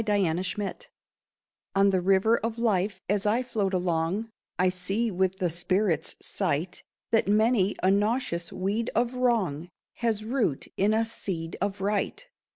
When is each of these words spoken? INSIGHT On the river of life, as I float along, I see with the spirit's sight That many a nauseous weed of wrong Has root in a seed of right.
INSIGHT 0.03 0.89
On 1.75 1.91
the 1.91 2.01
river 2.01 2.35
of 2.39 2.57
life, 2.57 2.99
as 3.07 3.27
I 3.27 3.43
float 3.43 3.71
along, 3.71 4.31
I 4.57 4.69
see 4.69 5.11
with 5.11 5.37
the 5.37 5.51
spirit's 5.51 6.15
sight 6.19 6.81
That 7.11 7.27
many 7.27 7.75
a 7.83 7.91
nauseous 7.91 8.51
weed 8.51 8.89
of 8.95 9.13
wrong 9.13 9.69
Has 9.97 10.23
root 10.25 10.65
in 10.75 10.95
a 10.95 11.05
seed 11.05 11.55
of 11.61 11.81
right. 11.81 12.27